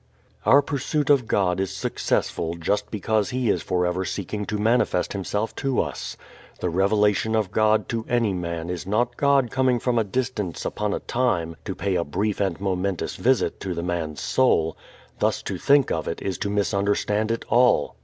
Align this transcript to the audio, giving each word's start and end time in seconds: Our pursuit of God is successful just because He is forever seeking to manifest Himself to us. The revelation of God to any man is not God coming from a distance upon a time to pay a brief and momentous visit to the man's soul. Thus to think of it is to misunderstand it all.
Our 0.47 0.63
pursuit 0.63 1.11
of 1.11 1.27
God 1.27 1.59
is 1.59 1.69
successful 1.69 2.55
just 2.55 2.89
because 2.89 3.29
He 3.29 3.51
is 3.51 3.61
forever 3.61 4.03
seeking 4.03 4.45
to 4.47 4.57
manifest 4.57 5.13
Himself 5.13 5.55
to 5.57 5.79
us. 5.79 6.17
The 6.59 6.71
revelation 6.71 7.35
of 7.35 7.51
God 7.51 7.87
to 7.89 8.03
any 8.09 8.33
man 8.33 8.71
is 8.71 8.87
not 8.87 9.15
God 9.15 9.51
coming 9.51 9.77
from 9.77 9.99
a 9.99 10.03
distance 10.03 10.65
upon 10.65 10.95
a 10.95 10.99
time 11.01 11.55
to 11.65 11.75
pay 11.75 11.93
a 11.93 12.03
brief 12.03 12.39
and 12.41 12.59
momentous 12.59 13.15
visit 13.15 13.59
to 13.59 13.75
the 13.75 13.83
man's 13.83 14.21
soul. 14.21 14.75
Thus 15.19 15.43
to 15.43 15.59
think 15.59 15.91
of 15.91 16.07
it 16.07 16.19
is 16.19 16.39
to 16.39 16.49
misunderstand 16.49 17.29
it 17.29 17.45
all. 17.47 17.95